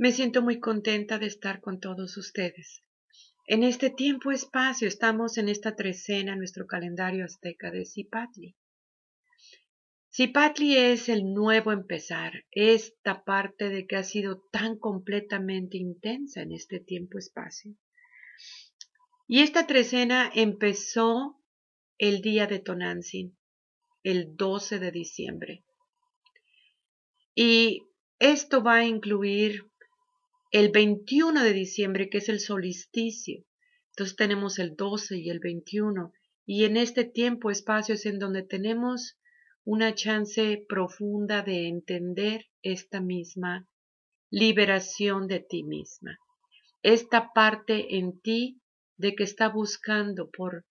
Me 0.00 0.12
siento 0.12 0.42
muy 0.42 0.60
contenta 0.60 1.18
de 1.18 1.26
estar 1.26 1.60
con 1.60 1.80
todos 1.80 2.16
ustedes. 2.16 2.84
En 3.48 3.64
este 3.64 3.90
tiempo 3.90 4.30
espacio 4.30 4.86
estamos 4.86 5.38
en 5.38 5.48
esta 5.48 5.74
trecena, 5.74 6.36
nuestro 6.36 6.68
calendario 6.68 7.24
azteca 7.24 7.72
de 7.72 7.84
Zipatli. 7.84 8.54
Zipatli 10.14 10.76
es 10.76 11.08
el 11.08 11.34
nuevo 11.34 11.72
empezar, 11.72 12.44
esta 12.52 13.24
parte 13.24 13.70
de 13.70 13.88
que 13.88 13.96
ha 13.96 14.04
sido 14.04 14.40
tan 14.52 14.78
completamente 14.78 15.78
intensa 15.78 16.42
en 16.42 16.52
este 16.52 16.78
tiempo 16.78 17.18
espacio. 17.18 17.74
Y 19.26 19.40
esta 19.40 19.66
trecena 19.66 20.30
empezó 20.32 21.42
el 21.98 22.20
día 22.22 22.46
de 22.46 22.60
Tonantzin, 22.60 23.36
el 24.04 24.36
12 24.36 24.78
de 24.78 24.92
diciembre. 24.92 25.64
Y 27.34 27.82
esto 28.20 28.62
va 28.62 28.76
a 28.76 28.84
incluir 28.84 29.67
el 30.50 30.70
21 30.70 31.42
de 31.42 31.52
diciembre, 31.52 32.08
que 32.08 32.18
es 32.18 32.28
el 32.28 32.40
solsticio. 32.40 33.44
Entonces 33.90 34.16
tenemos 34.16 34.58
el 34.58 34.76
12 34.76 35.18
y 35.18 35.30
el 35.30 35.40
21. 35.40 36.12
Y 36.46 36.64
en 36.64 36.76
este 36.76 37.04
tiempo, 37.04 37.50
espacio 37.50 37.94
es 37.94 38.06
en 38.06 38.18
donde 38.18 38.42
tenemos 38.42 39.18
una 39.64 39.94
chance 39.94 40.64
profunda 40.68 41.42
de 41.42 41.68
entender 41.68 42.46
esta 42.62 43.00
misma 43.00 43.68
liberación 44.30 45.26
de 45.26 45.40
ti 45.40 45.64
misma. 45.64 46.18
Esta 46.82 47.32
parte 47.34 47.96
en 47.98 48.20
ti 48.20 48.62
de 48.96 49.14
que 49.14 49.24
está 49.24 49.48
buscando 49.48 50.30
por 50.30 50.64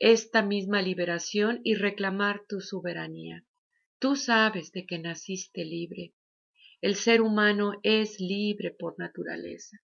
esta 0.00 0.42
misma 0.42 0.82
liberación 0.82 1.60
y 1.62 1.74
reclamar 1.74 2.42
tu 2.48 2.60
soberanía. 2.60 3.44
Tú 4.00 4.16
sabes 4.16 4.72
de 4.72 4.84
que 4.84 4.98
naciste 4.98 5.64
libre, 5.64 6.12
el 6.84 6.96
ser 6.96 7.22
humano 7.22 7.80
es 7.82 8.20
libre 8.20 8.70
por 8.70 8.98
naturaleza. 8.98 9.80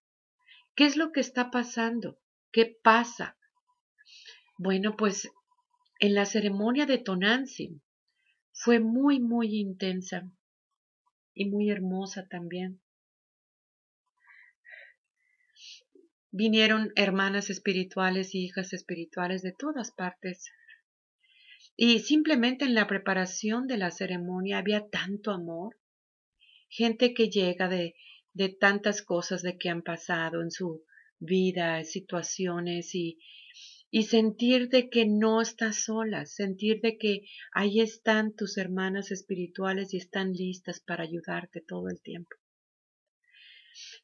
¿Qué 0.75 0.85
es 0.85 0.99
lo 0.99 1.13
que 1.13 1.21
está 1.21 1.51
pasando? 1.51 2.21
¿Qué 2.53 2.79
pasa? 2.83 3.39
Bueno, 4.59 4.97
pues 4.99 5.27
en 5.99 6.13
la 6.13 6.27
ceremonia 6.27 6.85
de 6.85 6.99
Tonantzin 6.99 7.81
fue 8.53 8.81
muy, 8.81 9.19
muy 9.19 9.61
intensa 9.61 10.31
y 11.33 11.49
muy 11.49 11.71
hermosa 11.71 12.29
también. 12.29 12.83
Vinieron 16.31 16.93
hermanas 16.97 17.49
espirituales 17.49 18.35
y 18.35 18.45
hijas 18.45 18.75
espirituales 18.75 19.41
de 19.41 19.53
todas 19.53 19.91
partes. 19.91 20.53
Y 21.77 22.01
simplemente 22.01 22.67
en 22.67 22.75
la 22.75 22.87
preparación 22.87 23.67
de 23.69 23.79
la 23.79 23.91
ceremonia 23.91 24.59
había 24.59 24.91
tanto 24.91 25.31
amor, 25.31 25.80
gente 26.71 27.15
que 27.15 27.29
llega 27.29 27.69
de, 27.69 27.97
de 28.33 28.49
tantas 28.49 29.03
cosas 29.03 29.43
de 29.43 29.59
que 29.59 29.69
han 29.69 29.83
pasado 29.83 30.41
en 30.41 30.51
su 30.51 30.85
vida, 31.19 31.83
situaciones 31.85 32.95
y, 32.95 33.19
y 33.91 34.05
sentir 34.05 34.69
de 34.69 34.89
que 34.89 35.05
no 35.05 35.43
estás 35.43 35.85
sola, 35.85 36.25
sentir 36.27 36.81
de 36.81 36.97
que 36.97 37.27
ahí 37.53 37.81
están 37.81 38.35
tus 38.35 38.57
hermanas 38.57 39.11
espirituales 39.11 39.93
y 39.93 39.97
están 39.97 40.33
listas 40.33 40.81
para 40.81 41.03
ayudarte 41.03 41.61
todo 41.61 41.89
el 41.89 42.01
tiempo. 42.01 42.37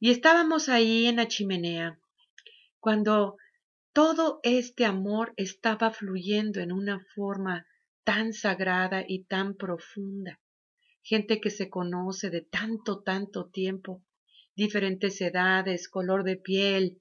Y 0.01 0.11
estábamos 0.11 0.69
ahí 0.69 1.06
en 1.06 1.17
la 1.17 1.28
chimenea 1.28 2.01
cuando 2.80 3.36
todo 3.92 4.41
este 4.42 4.84
amor 4.84 5.33
estaba 5.36 5.91
fluyendo 5.92 6.61
en 6.61 6.73
una 6.73 7.01
forma 7.14 7.67
tan 8.05 8.33
sagrada 8.33 9.05
y 9.06 9.25
tan 9.25 9.56
profunda 9.56 10.41
gente 11.07 11.41
que 11.41 11.51
se 11.51 11.71
conoce 11.71 12.31
de 12.31 12.41
tanto, 12.41 13.01
tanto 13.01 13.49
tiempo, 13.49 14.03
diferentes 14.57 15.21
edades, 15.21 15.89
color 15.89 16.25
de 16.25 16.37
piel, 16.37 17.01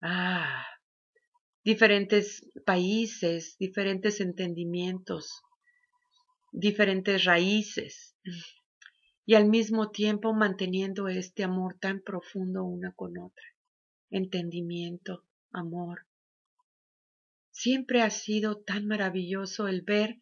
ah, 0.00 0.64
diferentes 1.62 2.50
países, 2.64 3.58
diferentes 3.58 4.22
entendimientos, 4.22 5.42
diferentes 6.52 7.24
raíces, 7.24 8.16
y 9.26 9.34
al 9.34 9.46
mismo 9.46 9.90
tiempo 9.90 10.32
manteniendo 10.32 11.08
este 11.08 11.44
amor 11.44 11.76
tan 11.78 12.00
profundo 12.00 12.64
una 12.64 12.92
con 12.92 13.18
otra, 13.18 13.46
entendimiento, 14.08 15.22
amor. 15.52 16.06
Siempre 17.50 18.00
ha 18.00 18.10
sido 18.10 18.56
tan 18.56 18.86
maravilloso 18.86 19.68
el 19.68 19.82
ver 19.82 20.18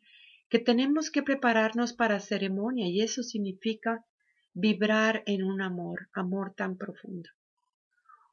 que 0.53 0.59
tenemos 0.59 1.11
que 1.11 1.23
prepararnos 1.23 1.95
para 1.95 2.21
ceremonia 2.21 2.87
y 2.87 3.01
eso 3.01 3.23
significa 3.23 4.05
vibrar 4.53 5.23
en 5.25 5.45
un 5.45 5.63
amor, 5.63 6.11
amor 6.13 6.53
tan 6.55 6.77
profundo. 6.77 7.31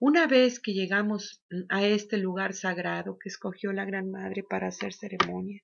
Una 0.01 0.27
vez 0.27 0.59
que 0.59 0.73
llegamos 0.73 1.41
a 1.69 1.87
este 1.87 2.17
lugar 2.17 2.53
sagrado 2.53 3.17
que 3.17 3.29
escogió 3.29 3.71
la 3.71 3.85
Gran 3.85 4.11
Madre 4.11 4.43
para 4.43 4.67
hacer 4.67 4.91
ceremonia, 4.91 5.63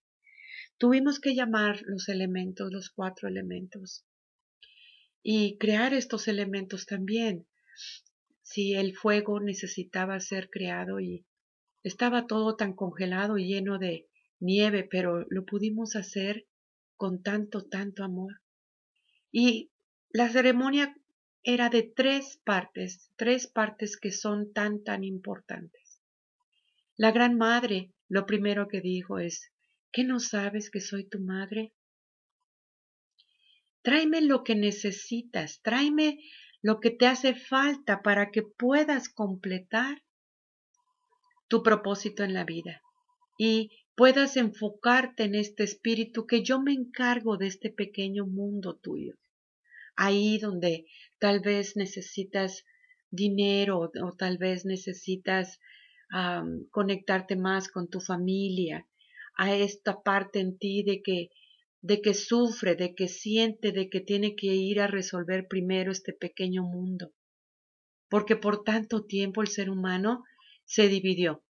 tuvimos 0.77 1.19
que 1.19 1.35
llamar 1.35 1.81
los 1.87 2.07
elementos, 2.07 2.71
los 2.71 2.89
cuatro 2.89 3.27
elementos, 3.27 4.05
y 5.21 5.57
crear 5.57 5.93
estos 5.93 6.29
elementos 6.29 6.85
también. 6.85 7.45
Si 8.43 8.75
el 8.75 8.95
fuego 8.95 9.41
necesitaba 9.41 10.21
ser 10.21 10.49
creado 10.49 11.01
y 11.01 11.25
estaba 11.83 12.27
todo 12.27 12.55
tan 12.55 12.71
congelado 12.71 13.37
y 13.37 13.45
lleno 13.45 13.77
de 13.77 14.07
nieve, 14.39 14.87
pero 14.89 15.25
lo 15.29 15.45
pudimos 15.45 15.95
hacer 15.95 16.47
con 16.95 17.21
tanto, 17.21 17.65
tanto 17.65 18.03
amor. 18.03 18.41
Y 19.31 19.71
la 20.09 20.29
ceremonia 20.29 20.95
era 21.43 21.69
de 21.69 21.83
tres 21.83 22.39
partes, 22.43 23.11
tres 23.15 23.47
partes 23.47 23.97
que 23.97 24.11
son 24.11 24.51
tan, 24.53 24.83
tan 24.83 25.03
importantes. 25.03 26.01
La 26.97 27.11
Gran 27.11 27.37
Madre 27.37 27.93
lo 28.07 28.25
primero 28.25 28.67
que 28.67 28.81
dijo 28.81 29.19
es, 29.19 29.51
¿qué 29.91 30.03
no 30.03 30.19
sabes 30.19 30.69
que 30.69 30.79
soy 30.79 31.07
tu 31.07 31.19
madre? 31.19 31.73
Tráeme 33.81 34.21
lo 34.21 34.43
que 34.43 34.55
necesitas, 34.55 35.61
tráeme 35.61 36.19
lo 36.61 36.79
que 36.79 36.89
te 36.89 37.05
hace 37.05 37.35
falta 37.35 38.01
para 38.01 38.31
que 38.31 38.41
puedas 38.41 39.09
completar 39.09 40.03
tu 41.47 41.61
propósito 41.61 42.23
en 42.23 42.33
la 42.33 42.43
vida. 42.43 42.81
Y 43.37 43.69
puedas 43.95 44.37
enfocarte 44.37 45.23
en 45.23 45.35
este 45.35 45.63
espíritu 45.63 46.27
que 46.27 46.43
yo 46.43 46.61
me 46.61 46.73
encargo 46.73 47.37
de 47.37 47.47
este 47.47 47.69
pequeño 47.69 48.25
mundo 48.25 48.75
tuyo. 48.75 49.15
Ahí 49.95 50.37
donde 50.37 50.85
tal 51.19 51.39
vez 51.39 51.77
necesitas 51.77 52.65
dinero 53.09 53.79
o, 53.79 54.11
tal 54.11 54.37
vez 54.37 54.65
necesitas 54.65 55.59
conectarte 56.71 57.35
más 57.35 57.67
con 57.67 57.89
tu 57.89 57.99
familia, 57.99 58.87
a 59.37 59.53
esta 59.53 60.01
parte 60.01 60.39
en 60.39 60.57
ti 60.57 60.83
de 60.83 61.01
que 61.01 61.29
de 61.81 62.01
que 62.01 62.15
sufre, 62.15 62.75
de 62.75 62.95
que 62.95 63.07
siente, 63.07 63.71
de 63.71 63.89
que 63.91 64.01
tiene 64.01 64.35
que 64.35 64.47
ir 64.47 64.79
a 64.79 64.87
resolver 64.87 65.47
primero 65.47 65.91
este 65.91 66.13
pequeño 66.13 66.63
mundo. 66.63 67.13
Porque 68.09 68.35
por 68.35 68.63
tanto 68.63 69.05
tiempo 69.05 69.43
el 69.43 69.49
ser 69.49 69.69
humano 69.69 70.23
se 70.63 70.87
dividió 70.89 71.44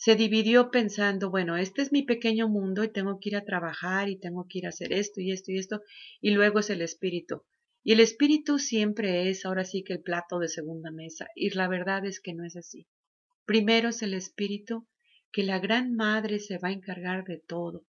se 0.00 0.16
dividió 0.16 0.70
pensando, 0.70 1.28
bueno, 1.28 1.58
este 1.58 1.82
es 1.82 1.92
mi 1.92 2.02
pequeño 2.02 2.48
mundo 2.48 2.82
y 2.82 2.90
tengo 2.90 3.20
que 3.20 3.28
ir 3.28 3.36
a 3.36 3.44
trabajar 3.44 4.08
y 4.08 4.18
tengo 4.18 4.46
que 4.48 4.60
ir 4.60 4.64
a 4.64 4.70
hacer 4.70 4.94
esto 4.94 5.20
y 5.20 5.30
esto 5.30 5.52
y 5.52 5.58
esto, 5.58 5.82
y 6.22 6.30
luego 6.30 6.60
es 6.60 6.70
el 6.70 6.80
espíritu. 6.80 7.44
Y 7.84 7.92
el 7.92 8.00
espíritu 8.00 8.58
siempre 8.58 9.28
es 9.28 9.44
ahora 9.44 9.66
sí 9.66 9.84
que 9.84 9.92
el 9.92 10.00
plato 10.00 10.38
de 10.38 10.48
segunda 10.48 10.90
mesa, 10.90 11.28
y 11.34 11.50
la 11.50 11.68
verdad 11.68 12.06
es 12.06 12.18
que 12.18 12.32
no 12.32 12.46
es 12.46 12.56
así. 12.56 12.88
Primero 13.44 13.90
es 13.90 14.00
el 14.00 14.14
espíritu, 14.14 14.88
que 15.32 15.42
la 15.42 15.58
gran 15.58 15.94
madre 15.94 16.38
se 16.38 16.56
va 16.56 16.68
a 16.68 16.72
encargar 16.72 17.24
de 17.24 17.36
todo, 17.36 17.84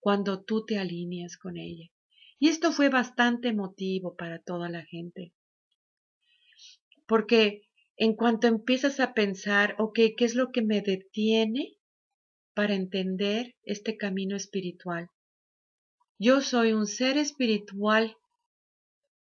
cuando 0.00 0.42
tú 0.42 0.64
te 0.64 0.78
alineas 0.78 1.36
con 1.36 1.58
ella. 1.58 1.90
Y 2.38 2.48
esto 2.48 2.72
fue 2.72 2.88
bastante 2.88 3.48
emotivo 3.48 4.16
para 4.16 4.38
toda 4.38 4.70
la 4.70 4.82
gente, 4.86 5.34
porque 7.06 7.60
en 7.96 8.14
cuanto 8.14 8.46
empiezas 8.46 9.00
a 9.00 9.14
pensar, 9.14 9.76
ok, 9.78 9.98
¿qué 10.16 10.24
es 10.24 10.34
lo 10.34 10.50
que 10.50 10.62
me 10.62 10.80
detiene 10.80 11.76
para 12.54 12.74
entender 12.74 13.54
este 13.62 13.96
camino 13.96 14.36
espiritual? 14.36 15.10
Yo 16.18 16.40
soy 16.40 16.72
un 16.72 16.86
ser 16.86 17.18
espiritual. 17.18 18.16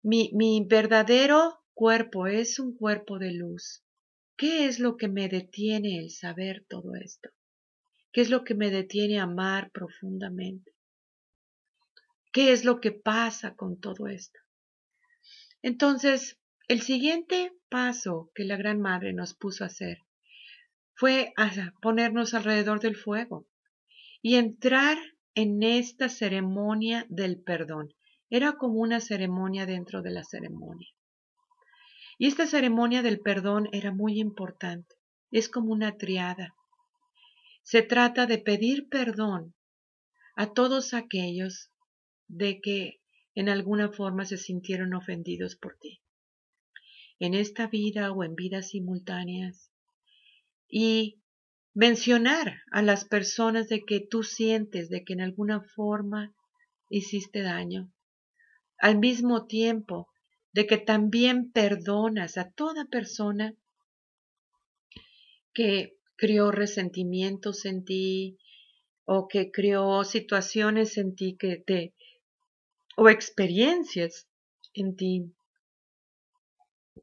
Mi, 0.01 0.31
mi 0.33 0.65
verdadero 0.67 1.59
cuerpo 1.73 2.27
es 2.27 2.59
un 2.59 2.75
cuerpo 2.75 3.19
de 3.19 3.31
luz. 3.31 3.83
¿Qué 4.35 4.65
es 4.65 4.79
lo 4.79 4.97
que 4.97 5.07
me 5.07 5.29
detiene 5.29 5.99
el 5.99 6.09
saber 6.09 6.65
todo 6.67 6.95
esto? 6.95 7.29
¿Qué 8.11 8.21
es 8.21 8.29
lo 8.29 8.43
que 8.43 8.55
me 8.55 8.69
detiene 8.69 9.19
amar 9.19 9.71
profundamente? 9.71 10.71
¿Qué 12.31 12.51
es 12.51 12.65
lo 12.65 12.79
que 12.79 12.91
pasa 12.91 13.55
con 13.55 13.79
todo 13.79 14.07
esto? 14.07 14.39
Entonces, 15.61 16.39
el 16.67 16.81
siguiente 16.81 17.53
paso 17.73 18.29
que 18.35 18.43
la 18.43 18.55
Gran 18.55 18.79
Madre 18.79 19.13
nos 19.13 19.33
puso 19.33 19.63
a 19.63 19.67
hacer 19.67 19.97
fue 20.93 21.33
a 21.37 21.49
ponernos 21.81 22.35
alrededor 22.35 22.79
del 22.79 22.95
fuego 22.95 23.47
y 24.21 24.35
entrar 24.35 24.99
en 25.33 25.63
esta 25.63 26.07
ceremonia 26.07 27.07
del 27.09 27.41
perdón. 27.41 27.91
Era 28.29 28.57
como 28.57 28.75
una 28.75 28.99
ceremonia 28.99 29.65
dentro 29.65 30.03
de 30.03 30.11
la 30.11 30.23
ceremonia. 30.23 30.87
Y 32.19 32.27
esta 32.27 32.45
ceremonia 32.45 33.01
del 33.01 33.19
perdón 33.21 33.67
era 33.71 33.91
muy 33.91 34.19
importante. 34.19 34.93
Es 35.31 35.49
como 35.49 35.73
una 35.73 35.97
triada. 35.97 36.53
Se 37.63 37.81
trata 37.81 38.27
de 38.27 38.37
pedir 38.37 38.87
perdón 38.87 39.55
a 40.35 40.53
todos 40.53 40.93
aquellos 40.93 41.71
de 42.27 42.61
que 42.61 43.01
en 43.33 43.49
alguna 43.49 43.91
forma 43.91 44.25
se 44.25 44.37
sintieron 44.37 44.93
ofendidos 44.93 45.55
por 45.55 45.75
ti. 45.79 46.02
En 47.23 47.35
esta 47.35 47.67
vida 47.67 48.11
o 48.11 48.25
en 48.25 48.35
vidas 48.35 48.71
simultáneas. 48.71 49.71
Y 50.67 51.21
mencionar 51.73 52.57
a 52.69 52.81
las 52.81 53.05
personas 53.05 53.69
de 53.69 53.85
que 53.85 54.01
tú 54.01 54.23
sientes 54.23 54.89
de 54.89 55.05
que 55.05 55.13
en 55.13 55.21
alguna 55.21 55.61
forma 55.61 56.35
hiciste 56.89 57.41
daño. 57.41 57.89
Al 58.77 58.99
mismo 58.99 59.47
tiempo 59.47 60.09
de 60.51 60.67
que 60.67 60.77
también 60.77 61.53
perdonas 61.53 62.37
a 62.37 62.51
toda 62.51 62.87
persona 62.91 63.55
que 65.53 65.95
crió 66.17 66.51
resentimientos 66.51 67.63
en 67.63 67.85
ti 67.85 68.37
o 69.05 69.29
que 69.29 69.49
creó 69.49 70.03
situaciones 70.03 70.97
en 70.97 71.15
ti 71.15 71.37
que 71.39 71.55
te 71.55 71.93
o 72.97 73.07
experiencias 73.07 74.27
en 74.73 74.97
ti 74.97 75.33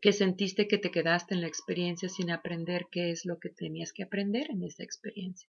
que 0.00 0.12
sentiste 0.12 0.68
que 0.68 0.78
te 0.78 0.90
quedaste 0.90 1.34
en 1.34 1.40
la 1.40 1.48
experiencia 1.48 2.08
sin 2.08 2.30
aprender 2.30 2.86
qué 2.90 3.10
es 3.10 3.26
lo 3.26 3.38
que 3.38 3.50
tenías 3.50 3.92
que 3.92 4.04
aprender 4.04 4.50
en 4.50 4.62
esa 4.62 4.82
experiencia. 4.82 5.48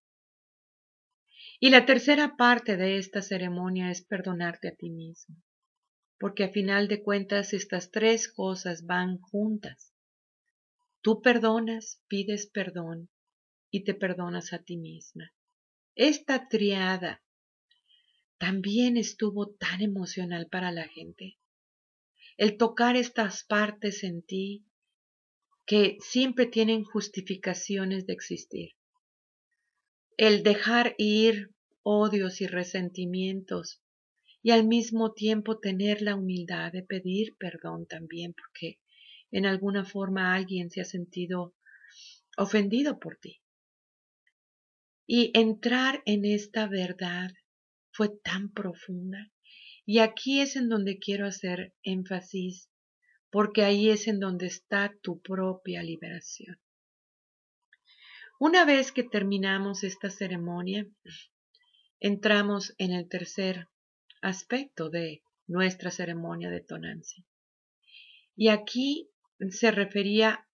Y 1.59 1.69
la 1.69 1.85
tercera 1.85 2.35
parte 2.37 2.75
de 2.75 2.97
esta 2.97 3.21
ceremonia 3.21 3.91
es 3.91 4.01
perdonarte 4.01 4.67
a 4.67 4.75
ti 4.75 4.89
mismo, 4.89 5.35
porque 6.19 6.43
a 6.43 6.49
final 6.49 6.87
de 6.87 7.03
cuentas 7.03 7.53
estas 7.53 7.91
tres 7.91 8.27
cosas 8.27 8.85
van 8.85 9.19
juntas. 9.19 9.93
Tú 11.01 11.21
perdonas, 11.21 12.01
pides 12.07 12.47
perdón 12.47 13.09
y 13.69 13.83
te 13.83 13.93
perdonas 13.93 14.53
a 14.53 14.59
ti 14.59 14.77
misma. 14.77 15.33
Esta 15.95 16.47
triada 16.47 17.21
también 18.37 18.97
estuvo 18.97 19.51
tan 19.51 19.81
emocional 19.81 20.47
para 20.47 20.71
la 20.71 20.87
gente 20.87 21.37
el 22.37 22.57
tocar 22.57 22.95
estas 22.95 23.43
partes 23.43 24.03
en 24.03 24.21
ti 24.23 24.65
que 25.65 25.97
siempre 26.01 26.45
tienen 26.45 26.83
justificaciones 26.83 28.05
de 28.05 28.13
existir. 28.13 28.71
El 30.17 30.43
dejar 30.43 30.95
ir 30.97 31.51
odios 31.83 32.41
y 32.41 32.47
resentimientos 32.47 33.81
y 34.43 34.51
al 34.51 34.67
mismo 34.67 35.13
tiempo 35.13 35.59
tener 35.59 36.01
la 36.01 36.15
humildad 36.15 36.71
de 36.71 36.83
pedir 36.83 37.35
perdón 37.37 37.85
también 37.85 38.33
porque 38.33 38.79
en 39.31 39.45
alguna 39.45 39.85
forma 39.85 40.35
alguien 40.35 40.69
se 40.69 40.81
ha 40.81 40.85
sentido 40.85 41.55
ofendido 42.37 42.99
por 42.99 43.17
ti. 43.17 43.41
Y 45.05 45.31
entrar 45.37 46.01
en 46.05 46.25
esta 46.25 46.67
verdad 46.67 47.31
fue 47.91 48.09
tan 48.23 48.51
profunda 48.51 49.31
y 49.85 49.99
aquí 49.99 50.41
es 50.41 50.55
en 50.55 50.69
donde 50.69 50.99
quiero 50.99 51.25
hacer 51.25 51.73
énfasis, 51.83 52.69
porque 53.29 53.63
ahí 53.63 53.89
es 53.89 54.07
en 54.07 54.19
donde 54.19 54.47
está 54.47 54.93
tu 55.01 55.21
propia 55.21 55.81
liberación. 55.83 56.59
Una 58.39 58.65
vez 58.65 58.91
que 58.91 59.03
terminamos 59.03 59.83
esta 59.83 60.09
ceremonia, 60.09 60.87
entramos 61.99 62.73
en 62.77 62.91
el 62.91 63.07
tercer 63.07 63.69
aspecto 64.21 64.89
de 64.89 65.23
nuestra 65.47 65.91
ceremonia 65.91 66.49
de 66.49 66.61
tonancia. 66.61 67.23
Y 68.35 68.47
aquí 68.49 69.09
se 69.49 69.71
refería 69.71 70.47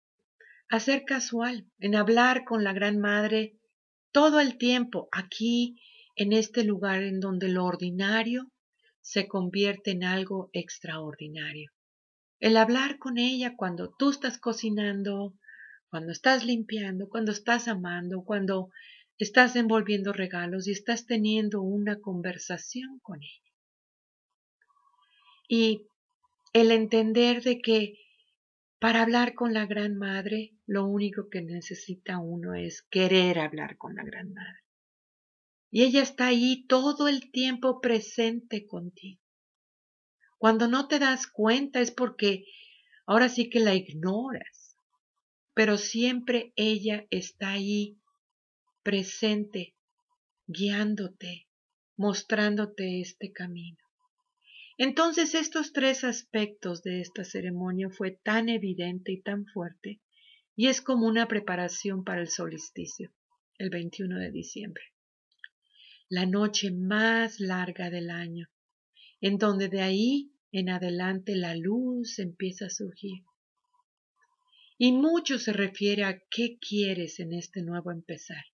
a 0.69 0.81
ser 0.81 1.05
casual, 1.05 1.67
en 1.79 1.95
hablar 1.95 2.45
con 2.45 2.65
la 2.65 2.73
Gran 2.73 2.99
Madre 2.99 3.59
todo 4.13 4.41
el 4.41 4.57
tiempo, 4.57 5.09
aquí, 5.13 5.81
en 6.17 6.33
este 6.33 6.65
lugar 6.65 7.03
en 7.03 7.21
donde 7.21 7.49
lo 7.49 7.65
ordinario 7.65 8.51
se 9.05 9.29
convierte 9.29 9.91
en 9.91 10.03
algo 10.03 10.49
extraordinario. 10.55 11.71
El 12.41 12.57
hablar 12.57 12.99
con 12.99 13.19
ella 13.19 13.55
cuando 13.55 13.95
tú 13.95 14.11
estás 14.11 14.39
cocinando, 14.39 15.35
cuando 15.91 16.11
estás 16.11 16.45
limpiando, 16.45 17.11
cuando 17.11 17.31
estás 17.31 17.69
amando, 17.69 18.25
cuando 18.25 18.71
estás 19.19 19.57
envolviendo 19.57 20.15
regalos 20.15 20.67
y 20.67 20.73
estás 20.73 21.05
teniendo 21.05 21.61
una 21.61 22.01
conversación 22.01 22.99
con 23.01 23.23
ella. 23.23 23.53
Y 25.49 25.87
el 26.55 26.73
entender 26.73 27.43
de 27.43 27.61
que 27.61 27.99
para 28.79 29.03
hablar 29.03 29.35
con 29.35 29.53
la 29.53 29.67
Gran 29.67 29.99
Madre, 29.99 30.55
lo 30.67 30.87
único 30.87 31.29
que 31.29 31.43
necesita 31.43 32.19
uno 32.19 32.55
es 32.55 32.83
querer 32.91 33.39
hablar 33.39 33.77
con 33.77 33.97
la 33.97 34.03
Gran 34.03 34.33
Madre. 34.33 34.64
Y 35.75 35.83
ella 35.83 36.03
está 36.03 36.29
ahí 36.29 36.67
todo 36.69 37.09
el 37.09 37.33
tiempo 37.33 37.81
presente 37.81 38.65
contigo. 38.65 39.21
Cuando 40.39 40.69
no 40.69 40.87
te 40.87 41.01
das 41.01 41.27
cuenta 41.27 41.81
es 41.81 41.91
porque 41.91 42.45
ahora 43.07 43.29
sí 43.29 43.51
que 43.51 43.59
la 43.59 43.75
ignoras, 43.75 44.77
pero 45.53 45.77
siempre 45.77 46.53
ella 46.55 47.09
está 47.11 47.51
ahí 47.51 47.99
presente, 48.85 49.75
guiándote, 50.47 51.49
mostrándote 51.97 53.01
este 53.01 53.33
camino. 53.33 53.83
Entonces 54.79 55.35
estos 55.35 55.73
tres 55.73 56.05
aspectos 56.05 56.85
de 56.85 57.01
esta 57.01 57.25
ceremonia 57.25 57.91
fue 57.91 58.13
tan 58.13 58.49
evidente 58.49 59.11
y 59.11 59.23
tan 59.23 59.45
fuerte, 59.47 60.01
y 60.55 60.69
es 60.69 60.81
como 60.81 61.09
una 61.09 61.27
preparación 61.27 62.05
para 62.05 62.21
el 62.21 62.29
solsticio, 62.29 63.13
el 63.59 63.71
21 63.71 64.21
de 64.21 64.31
diciembre 64.31 64.94
la 66.15 66.27
noche 66.27 66.71
más 66.71 67.41
larga 67.41 67.91
del 67.91 68.09
año, 68.09 68.49
en 69.21 69.37
donde 69.37 69.69
de 69.69 69.83
ahí 69.83 70.31
en 70.53 70.69
adelante 70.71 71.35
la 71.35 71.57
luz 71.57 72.21
empieza 72.21 72.67
a 72.67 72.71
surgir. 72.71 73.25
Y 74.79 74.93
mucho 74.93 75.41
se 75.41 75.53
refiere 75.53 76.05
a 76.05 76.21
qué 76.31 76.57
quieres 76.61 77.19
en 77.19 77.33
este 77.33 77.63
nuevo 77.63 77.91
empezar. 77.91 78.45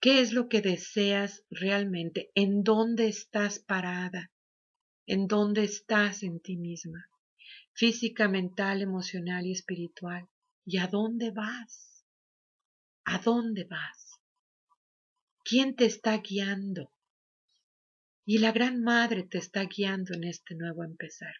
¿Qué 0.00 0.20
es 0.20 0.32
lo 0.32 0.48
que 0.48 0.62
deseas 0.62 1.42
realmente? 1.50 2.30
¿En 2.36 2.62
dónde 2.62 3.08
estás 3.08 3.58
parada? 3.58 4.30
¿En 5.04 5.26
dónde 5.26 5.64
estás 5.64 6.22
en 6.22 6.38
ti 6.38 6.56
misma? 6.56 7.10
Física, 7.72 8.28
mental, 8.28 8.82
emocional 8.82 9.46
y 9.46 9.50
espiritual. 9.50 10.28
¿Y 10.64 10.78
a 10.78 10.86
dónde 10.86 11.32
vas? 11.32 12.04
¿A 13.04 13.18
dónde 13.18 13.64
vas? 13.64 14.08
¿Quién 15.50 15.76
te 15.76 15.86
está 15.86 16.14
guiando? 16.18 16.92
Y 18.26 18.36
la 18.36 18.52
Gran 18.52 18.82
Madre 18.82 19.22
te 19.22 19.38
está 19.38 19.64
guiando 19.64 20.12
en 20.12 20.24
este 20.24 20.54
nuevo 20.54 20.84
empezar. 20.84 21.36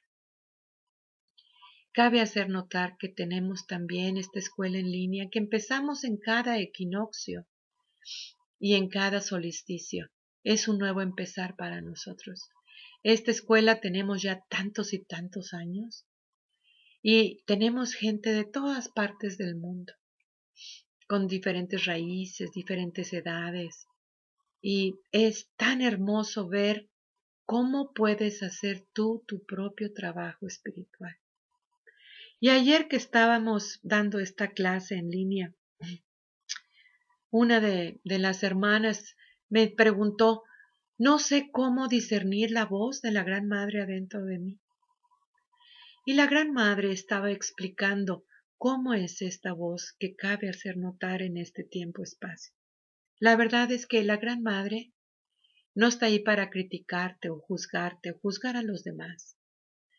Cabe 1.93 2.23
hacer 2.23 2.49
notar 2.49 2.97
que 2.97 3.11
tenemos 3.11 3.67
también 3.67 4.17
esta 4.17 4.38
escuela 4.38 4.79
en 4.79 4.91
línea 4.91 5.29
que 5.31 5.38
empezamos 5.38 6.05
en 6.05 6.17
cada 6.17 6.59
equinoccio 6.59 7.47
y 8.59 8.77
en 8.77 8.88
cada 8.88 9.21
solsticio. 9.21 10.11
Es 10.43 10.69
un 10.69 10.79
nuevo 10.79 11.03
empezar 11.03 11.55
para 11.57 11.83
nosotros. 11.83 12.49
Esta 13.03 13.31
escuela 13.31 13.79
tenemos 13.79 14.23
ya 14.23 14.43
tantos 14.49 14.95
y 14.95 15.05
tantos 15.05 15.53
años 15.53 16.07
y 17.03 17.43
tenemos 17.45 17.93
gente 17.93 18.33
de 18.33 18.47
todas 18.47 18.88
partes 18.88 19.37
del 19.37 19.55
mundo, 19.55 19.93
con 21.07 21.27
diferentes 21.27 21.85
raíces, 21.85 22.53
diferentes 22.53 23.12
edades, 23.12 23.87
y 24.61 25.00
es 25.12 25.49
tan 25.57 25.81
hermoso 25.81 26.49
ver 26.49 26.88
cómo 27.45 27.93
puedes 27.93 28.43
hacer 28.43 28.87
tú 28.93 29.25
tu 29.27 29.45
propio 29.45 29.93
trabajo 29.93 30.47
espiritual. 30.47 31.17
Y 32.41 32.50
ayer 32.50 32.88
que 32.88 32.97
estábamos 32.97 33.81
dando 33.83 34.21
esta 34.21 34.49
clase 34.49 34.97
en 34.97 35.11
línea, 35.11 35.55
una 37.31 37.61
de, 37.61 38.00
de 38.05 38.19
las 38.19 38.43
hermanas 38.43 39.17
me 39.49 39.69
preguntó, 39.69 40.45
no 40.99 41.19
sé 41.19 41.50
cómo 41.53 41.88
discernir 41.88 42.50
la 42.50 42.65
voz 42.65 43.00
de 43.03 43.12
la 43.12 43.23
Gran 43.23 43.49
Madre 43.49 43.83
adentro 43.83 44.25
de 44.25 44.38
mí. 44.38 44.61
Y 46.05 46.15
la 46.15 46.27
Gran 46.27 46.53
Madre 46.53 46.91
estaba 46.93 47.31
explicando 47.31 48.25
cómo 48.57 48.95
es 48.95 49.23
esta 49.23 49.53
voz 49.53 49.95
que 49.99 50.17
cabe 50.17 50.49
hacer 50.49 50.77
notar 50.77 51.23
en 51.23 51.37
este 51.37 51.65
tiempo-espacio. 51.65 52.58
La 53.21 53.35
verdad 53.35 53.73
es 53.73 53.87
que 53.87 54.05
la 54.05 54.17
Gran 54.17 54.43
Madre 54.43 54.93
no 55.75 55.89
está 55.89 56.07
ahí 56.07 56.21
para 56.21 56.51
criticarte 56.51 57.31
o 57.31 57.41
juzgarte 57.41 58.13
o 58.13 58.19
juzgar 58.21 58.57
a 58.57 58.63
los 58.63 58.85
demás. 58.85 59.37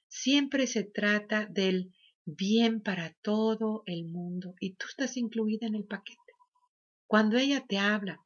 Siempre 0.08 0.68
se 0.68 0.84
trata 0.84 1.46
del 1.46 1.94
bien 2.26 2.82
para 2.82 3.14
todo 3.22 3.84
el 3.86 4.06
mundo 4.06 4.56
y 4.60 4.76
tú 4.76 4.86
estás 4.88 5.18
incluida 5.18 5.68
en 5.68 5.76
el 5.76 5.86
paquete. 5.86 6.20
Cuando 7.08 7.38
ella 7.38 7.66
te 7.68 7.78
habla, 7.78 8.22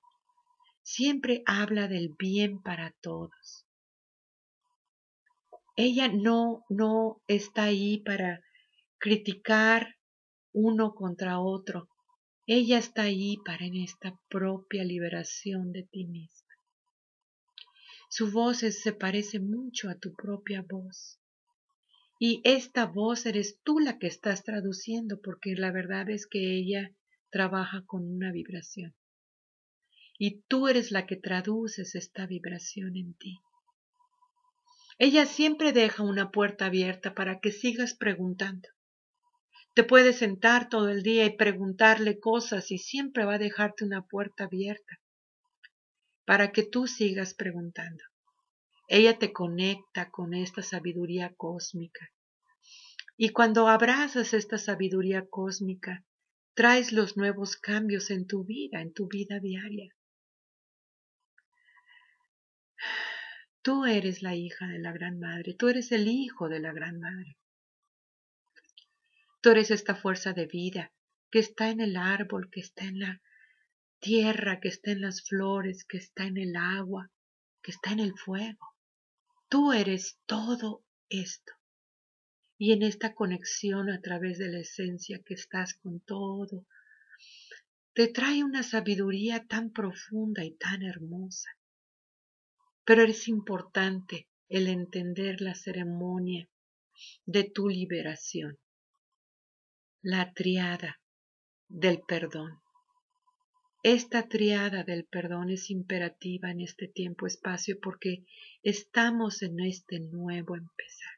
siempre 0.83 1.41
habla 1.47 1.87
del 1.87 2.13
bien 2.19 2.61
para 2.61 2.91
todos. 3.01 3.65
Ella 5.75 6.07
no 6.07 6.65
no 6.69 7.21
está 7.27 7.63
ahí 7.63 8.03
para 8.03 8.41
criticar 8.99 9.95
uno 10.51 10.93
contra 10.93 11.39
otro. 11.39 11.89
Ella 12.45 12.77
está 12.77 13.03
ahí 13.03 13.37
para 13.45 13.65
en 13.65 13.77
esta 13.77 14.19
propia 14.27 14.83
liberación 14.83 15.71
de 15.71 15.83
ti 15.83 16.05
misma. 16.05 16.53
Su 18.09 18.31
voz 18.31 18.57
se 18.57 18.91
parece 18.91 19.39
mucho 19.39 19.89
a 19.89 19.97
tu 19.97 20.13
propia 20.13 20.61
voz. 20.61 21.21
Y 22.19 22.41
esta 22.43 22.85
voz 22.85 23.25
eres 23.25 23.61
tú 23.63 23.79
la 23.79 23.97
que 23.97 24.07
estás 24.07 24.43
traduciendo, 24.43 25.21
porque 25.21 25.55
la 25.55 25.71
verdad 25.71 26.09
es 26.09 26.27
que 26.27 26.57
ella 26.57 26.93
trabaja 27.31 27.85
con 27.85 28.07
una 28.07 28.31
vibración. 28.33 28.93
Y 30.19 30.41
tú 30.49 30.67
eres 30.67 30.91
la 30.91 31.05
que 31.05 31.15
traduces 31.15 31.95
esta 31.95 32.27
vibración 32.27 32.97
en 32.97 33.13
ti. 33.13 33.39
Ella 34.99 35.25
siempre 35.25 35.71
deja 35.71 36.03
una 36.03 36.29
puerta 36.29 36.65
abierta 36.65 37.15
para 37.15 37.39
que 37.39 37.51
sigas 37.51 37.93
preguntando. 37.93 38.67
Te 39.73 39.83
puedes 39.83 40.17
sentar 40.17 40.69
todo 40.69 40.89
el 40.89 41.01
día 41.01 41.25
y 41.25 41.35
preguntarle 41.35 42.19
cosas 42.19 42.69
y 42.69 42.77
siempre 42.77 43.25
va 43.25 43.35
a 43.35 43.39
dejarte 43.39 43.83
una 43.83 44.05
puerta 44.05 44.43
abierta 44.43 44.99
para 46.25 46.51
que 46.51 46.63
tú 46.63 46.85
sigas 46.85 47.33
preguntando. 47.33 48.03
Ella 48.87 49.17
te 49.17 49.33
conecta 49.33 50.11
con 50.11 50.35
esta 50.35 50.61
sabiduría 50.61 51.33
cósmica. 51.35 52.11
Y 53.17 53.29
cuando 53.29 53.67
abrazas 53.67 54.33
esta 54.33 54.59
sabiduría 54.59 55.25
cósmica, 55.27 56.05
traes 56.53 56.91
los 56.91 57.17
nuevos 57.17 57.57
cambios 57.57 58.11
en 58.11 58.27
tu 58.27 58.43
vida, 58.43 58.79
en 58.79 58.93
tu 58.93 59.07
vida 59.07 59.39
diaria. 59.39 59.95
Tú 63.63 63.85
eres 63.85 64.21
la 64.21 64.35
hija 64.35 64.67
de 64.67 64.77
la 64.77 64.91
Gran 64.91 65.19
Madre, 65.19 65.55
tú 65.55 65.69
eres 65.69 65.91
el 65.91 66.07
hijo 66.07 66.49
de 66.49 66.59
la 66.59 66.73
Gran 66.73 66.99
Madre. 66.99 67.37
Tú 69.43 69.49
eres 69.49 69.71
esta 69.71 69.93
fuerza 69.93 70.31
de 70.31 70.45
vida 70.47 70.93
que 71.29 71.39
está 71.39 71.69
en 71.69 71.81
el 71.81 71.97
árbol, 71.97 72.49
que 72.49 72.61
está 72.61 72.85
en 72.85 72.99
la 72.99 73.21
tierra, 73.99 74.61
que 74.61 74.69
está 74.69 74.91
en 74.91 75.01
las 75.01 75.21
flores, 75.21 75.83
que 75.83 75.97
está 75.97 76.23
en 76.23 76.37
el 76.37 76.55
agua, 76.55 77.11
que 77.61 77.71
está 77.71 77.91
en 77.91 77.99
el 77.99 78.17
fuego. 78.17 78.73
Tú 79.49 79.73
eres 79.73 80.17
todo 80.25 80.85
esto. 81.09 81.51
Y 82.57 82.71
en 82.71 82.83
esta 82.83 83.15
conexión 83.15 83.89
a 83.89 83.99
través 83.99 84.37
de 84.37 84.47
la 84.47 84.59
esencia 84.59 85.21
que 85.25 85.33
estás 85.33 85.73
con 85.73 85.99
todo, 85.99 86.65
te 87.91 88.07
trae 88.07 88.45
una 88.45 88.63
sabiduría 88.63 89.45
tan 89.45 89.71
profunda 89.73 90.45
y 90.45 90.55
tan 90.55 90.83
hermosa. 90.83 91.49
Pero 92.85 93.03
es 93.03 93.27
importante 93.27 94.29
el 94.47 94.67
entender 94.67 95.41
la 95.41 95.53
ceremonia 95.53 96.47
de 97.25 97.43
tu 97.43 97.67
liberación, 97.67 98.57
la 100.03 100.33
triada 100.33 100.99
del 101.69 102.01
perdón. 102.01 102.59
Esta 103.83 104.27
triada 104.27 104.83
del 104.83 105.05
perdón 105.05 105.49
es 105.49 105.69
imperativa 105.69 106.51
en 106.51 106.59
este 106.59 106.89
tiempo-espacio 106.89 107.79
porque 107.81 108.25
estamos 108.63 109.41
en 109.43 109.61
este 109.61 110.01
nuevo 110.01 110.57
empezar. 110.57 111.13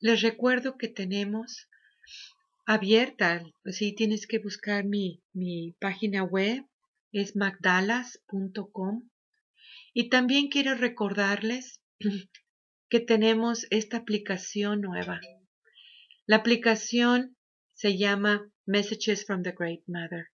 Les 0.00 0.22
recuerdo 0.22 0.78
que 0.78 0.88
tenemos 0.88 1.68
abierta, 2.64 3.44
si 3.66 3.94
tienes 3.94 4.26
que 4.26 4.38
buscar 4.38 4.86
mi, 4.86 5.22
mi 5.34 5.76
página 5.78 6.24
web, 6.24 6.64
es 7.12 7.36
magdalas.com 7.36 9.10
y 9.92 10.08
también 10.08 10.48
quiero 10.48 10.74
recordarles 10.74 11.82
que 12.88 13.00
tenemos 13.00 13.66
esta 13.68 13.98
aplicación 13.98 14.80
nueva. 14.80 15.20
La 16.26 16.36
aplicación 16.36 17.36
se 17.74 17.96
llama 17.96 18.50
Messages 18.66 19.24
from 19.24 19.44
the 19.44 19.54
Great 19.56 19.82
Mother 19.86 20.26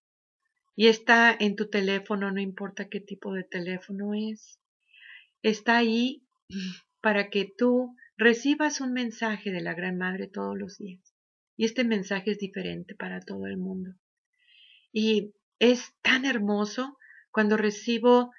y 0.75 0.87
está 0.87 1.37
en 1.38 1.54
tu 1.54 1.68
teléfono, 1.68 2.30
no 2.30 2.40
importa 2.40 2.88
qué 2.88 2.99
tipo 2.99 3.34
de 3.34 3.44
teléfono 3.44 4.14
es. 4.14 4.58
Está 5.42 5.76
ahí 5.76 6.22
para 7.02 7.28
que 7.28 7.52
tú 7.58 7.94
recibas 8.16 8.80
un 8.80 8.94
mensaje 8.94 9.50
de 9.50 9.61
la 9.61 9.75
Gran 9.75 9.99
Madre 9.99 10.28
todos 10.28 10.56
los 10.56 10.78
días. 10.78 11.14
Y 11.58 11.66
este 11.66 11.84
mensaje 11.84 12.30
es 12.30 12.38
diferente 12.38 12.94
para 12.94 13.20
todo 13.20 13.46
el 13.46 13.58
mundo. 13.58 13.94
Y 14.92 15.34
es 15.58 15.92
tan 16.00 16.25
hermoso 16.25 16.96
cuando 17.30 17.58
recibo 17.58 18.32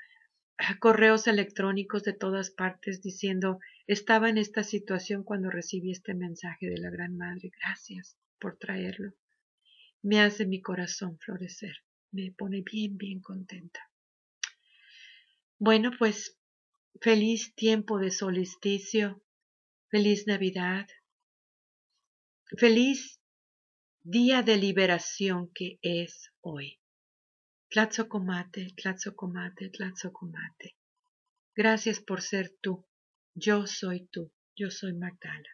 correos 0.79 1.27
electrónicos 1.27 2.03
de 2.03 2.13
todas 2.13 2.50
partes 2.50 3.03
diciendo 3.03 3.60
estaba 3.87 4.29
en 4.29 4.37
esta 4.37 4.63
situación 4.63 5.23
cuando 5.23 5.49
recibí 5.49 5.91
este 5.91 6.13
mensaje 6.13 6.69
de 6.69 6.77
la 6.77 6.89
Gran 6.89 7.17
Madre. 7.17 7.51
Gracias 7.59 8.17
por 8.39 8.57
traerlo. 8.57 9.13
Me 10.01 10.21
hace 10.21 10.45
mi 10.45 10.61
corazón 10.61 11.17
florecer. 11.19 11.77
Me 12.11 12.31
pone 12.31 12.61
bien, 12.61 12.97
bien 12.97 13.21
contenta. 13.21 13.79
Bueno, 15.57 15.91
pues 15.97 16.37
feliz 17.01 17.55
tiempo 17.55 17.99
de 17.99 18.11
solsticio. 18.11 19.23
Feliz 19.89 20.27
Navidad. 20.27 20.87
Feliz 22.57 23.19
día 24.01 24.43
de 24.43 24.57
liberación 24.57 25.51
que 25.53 25.79
es 25.81 26.31
hoy. 26.41 26.79
Tlatzocomate, 27.69 28.73
Tlatzocomate, 28.75 29.69
Tlatzocomate. 29.69 30.75
Gracias 31.55 31.99
por 31.99 32.21
ser 32.21 32.55
tú. 32.61 32.85
Yo 33.35 33.65
soy 33.65 34.07
tú. 34.11 34.31
Yo 34.55 34.69
soy 34.69 34.93
Magdala. 34.93 35.49